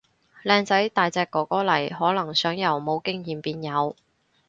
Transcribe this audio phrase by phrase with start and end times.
[0.43, 3.95] 靚仔大隻哥哥嚟，可能想由冇經驗變有